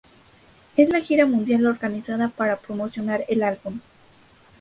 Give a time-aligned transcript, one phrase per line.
[0.77, 3.81] Es la gira mundial organizada para promocionar el álbum.